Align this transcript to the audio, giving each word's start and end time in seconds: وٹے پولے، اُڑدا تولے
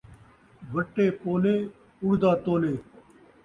وٹے 0.73 1.05
پولے، 1.21 1.55
اُڑدا 2.03 2.31
تولے 2.43 2.73